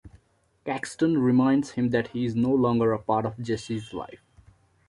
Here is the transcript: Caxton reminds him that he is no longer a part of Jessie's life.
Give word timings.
Caxton 0.65 1.19
reminds 1.19 1.73
him 1.73 1.91
that 1.91 2.07
he 2.07 2.25
is 2.25 2.33
no 2.35 2.49
longer 2.49 2.91
a 2.91 2.97
part 2.97 3.23
of 3.23 3.37
Jessie's 3.39 3.93
life. 3.93 4.23